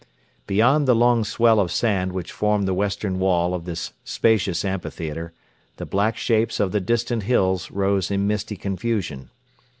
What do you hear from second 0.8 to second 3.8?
the long swell of sand which formed the western wall of